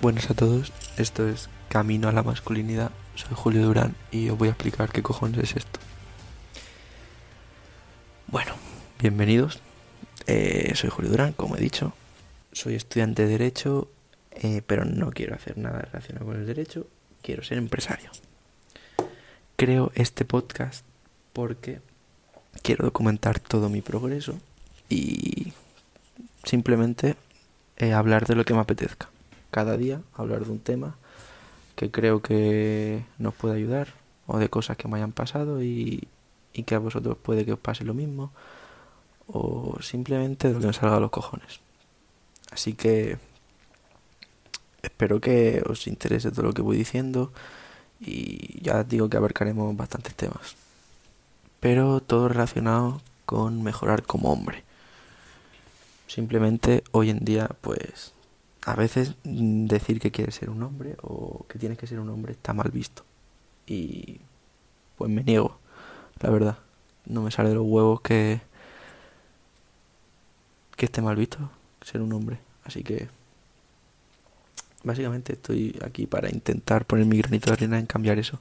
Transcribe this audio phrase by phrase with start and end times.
[0.00, 2.90] Buenas a todos, esto es Camino a la Masculinidad.
[3.16, 5.78] Soy Julio Durán y os voy a explicar qué cojones es esto.
[8.26, 8.54] Bueno,
[8.98, 9.60] bienvenidos.
[10.26, 11.92] Eh, soy Julio Durán, como he dicho.
[12.50, 13.90] Soy estudiante de Derecho,
[14.30, 16.86] eh, pero no quiero hacer nada relacionado con el derecho.
[17.20, 18.10] Quiero ser empresario.
[19.56, 20.82] Creo este podcast
[21.34, 21.82] porque
[22.62, 24.38] quiero documentar todo mi progreso
[24.88, 25.52] y
[26.44, 27.16] simplemente
[27.76, 29.09] eh, hablar de lo que me apetezca.
[29.50, 30.96] Cada día hablar de un tema
[31.76, 33.88] que creo que nos puede ayudar
[34.26, 36.08] o de cosas que me hayan pasado y,
[36.52, 38.32] y que a vosotros puede que os pase lo mismo
[39.26, 41.60] o simplemente de lo que me salga a los cojones.
[42.50, 43.18] Así que
[44.82, 47.32] espero que os interese todo lo que voy diciendo
[48.00, 50.56] y ya digo que abarcaremos bastantes temas.
[51.60, 54.64] Pero todo relacionado con mejorar como hombre.
[56.06, 58.12] Simplemente hoy en día, pues,
[58.64, 62.32] a veces decir que quieres ser un hombre o que tienes que ser un hombre
[62.32, 63.04] está mal visto.
[63.66, 64.20] Y
[64.96, 65.58] pues me niego,
[66.20, 66.58] la verdad.
[67.06, 68.40] No me sale de los huevos que
[70.76, 71.50] que esté mal visto
[71.82, 72.38] ser un hombre.
[72.64, 73.08] Así que
[74.82, 78.40] básicamente estoy aquí para intentar poner mi granito de arena en cambiar eso,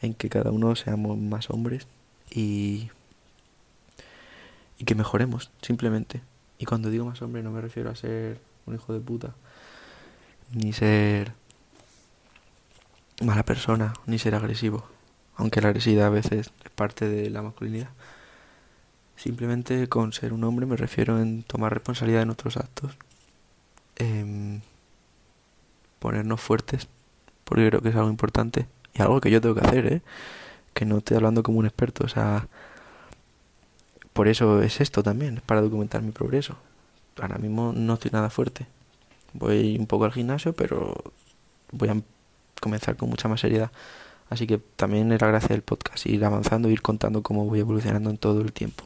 [0.00, 1.86] en que cada uno seamos más hombres
[2.30, 2.90] y
[4.78, 6.22] y que mejoremos, simplemente.
[6.58, 9.34] Y cuando digo más hombre no me refiero a ser un hijo de puta,
[10.52, 11.32] ni ser
[13.20, 14.84] mala persona, ni ser agresivo,
[15.36, 17.90] aunque la agresividad a veces es parte de la masculinidad.
[19.16, 22.96] Simplemente con ser un hombre me refiero en tomar responsabilidad de nuestros actos,
[23.96, 24.62] en
[25.98, 26.88] ponernos fuertes,
[27.44, 30.02] porque creo que es algo importante y algo que yo tengo que hacer, ¿eh?
[30.72, 32.48] que no estoy hablando como un experto, o sea,
[34.12, 36.56] por eso es esto también, para documentar mi progreso.
[37.20, 38.66] Ahora mismo no estoy nada fuerte.
[39.34, 40.94] Voy un poco al gimnasio, pero
[41.72, 41.96] voy a
[42.60, 43.70] comenzar con mucha más seriedad.
[44.30, 48.16] Así que también era gracia del podcast, ir avanzando, ir contando cómo voy evolucionando en
[48.16, 48.84] todo el tiempo.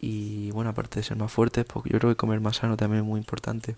[0.00, 3.02] Y bueno, aparte de ser más fuerte, pues yo creo que comer más sano también
[3.02, 3.74] es muy importante.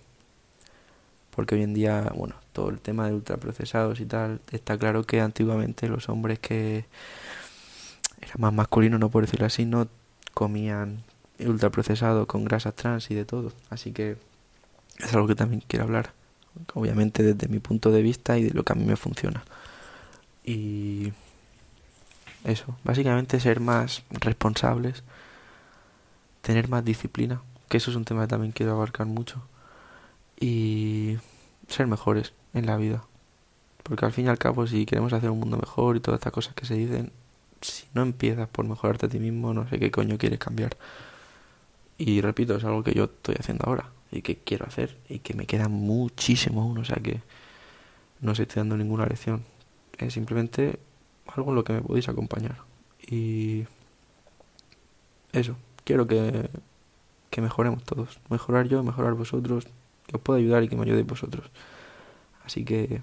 [1.31, 5.21] Porque hoy en día, bueno, todo el tema de ultraprocesados y tal, está claro que
[5.21, 6.85] antiguamente los hombres que
[8.21, 9.89] eran más masculinos, no por decirlo así, no
[10.35, 11.03] comían
[11.47, 13.53] ultraprocesado con grasas trans y de todo.
[13.69, 14.17] Así que
[14.99, 16.13] es algo que también quiero hablar.
[16.75, 19.45] Obviamente desde mi punto de vista y de lo que a mí me funciona.
[20.45, 21.13] Y
[22.45, 25.03] eso, básicamente ser más responsables,
[26.43, 29.43] tener más disciplina, que eso es un tema que también quiero abarcar mucho.
[30.39, 31.19] Y
[31.69, 33.05] ser mejores en la vida.
[33.83, 36.33] Porque al fin y al cabo, si queremos hacer un mundo mejor y todas estas
[36.33, 37.13] cosas que se dicen,
[37.61, 40.77] si no empiezas por mejorarte a ti mismo, no sé qué coño quieres cambiar.
[42.01, 45.35] Y repito, es algo que yo estoy haciendo ahora y que quiero hacer y que
[45.35, 47.21] me queda muchísimo aún, o sea que
[48.23, 49.45] no se estoy dando ninguna lección.
[49.99, 50.79] Es simplemente
[51.27, 52.57] algo en lo que me podéis acompañar.
[53.07, 53.67] Y
[55.33, 56.49] eso, quiero que,
[57.29, 58.19] que mejoremos todos.
[58.31, 59.67] Mejorar yo, mejorar vosotros,
[60.07, 61.51] que os pueda ayudar y que me ayudéis vosotros.
[62.47, 63.03] Así que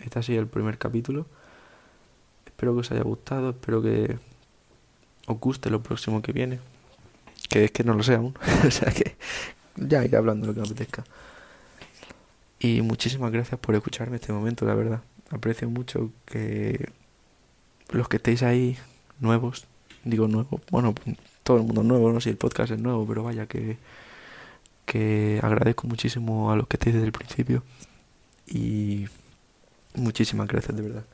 [0.00, 1.24] este ha sido el primer capítulo.
[2.44, 4.18] Espero que os haya gustado, espero que
[5.26, 6.60] os guste lo próximo que viene.
[7.52, 8.34] Que es que no lo sé aún.
[8.66, 9.16] o sea que
[9.76, 11.04] ya iré hablando lo que me apetezca.
[12.58, 15.02] Y muchísimas gracias por escucharme este momento, la verdad.
[15.30, 16.90] Aprecio mucho que
[17.90, 18.78] los que estéis ahí
[19.20, 19.66] nuevos,
[20.04, 20.94] digo nuevos, bueno,
[21.42, 23.76] todo el mundo nuevo, no sé si el podcast es nuevo, pero vaya que,
[24.86, 27.64] que agradezco muchísimo a los que estéis desde el principio.
[28.46, 29.06] Y
[29.94, 31.04] muchísimas gracias, de verdad.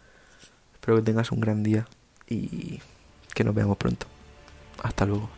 [0.75, 1.87] Espero que tengas un gran día
[2.29, 2.81] y
[3.35, 4.07] que nos veamos pronto.
[4.83, 5.38] Hasta luego.